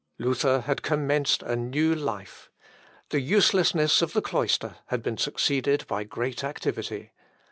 [0.17, 2.49] Luther had commenced a new life.
[3.11, 7.11] The uselessness of the cloister had been succeeded by great activity.